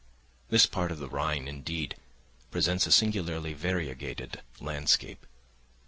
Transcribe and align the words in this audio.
This 0.49 0.65
part 0.65 0.91
of 0.91 0.97
the 0.97 1.07
Rhine, 1.07 1.47
indeed, 1.47 1.95
presents 2.49 2.87
a 2.87 2.91
singularly 2.91 3.53
variegated 3.53 4.41
landscape. 4.59 5.27